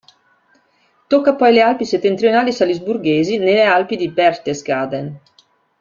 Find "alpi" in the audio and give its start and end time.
1.61-1.85, 3.65-3.95